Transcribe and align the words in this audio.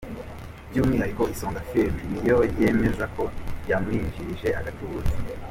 By’umwihariko 0.69 1.23
“Isonga 1.33 1.61
Film” 1.69 1.95
ni 2.09 2.19
yo 2.27 2.37
yemeza 2.59 3.05
ko 3.15 3.23
yamwinjirije 3.69 4.49
agatubutse. 4.59 5.13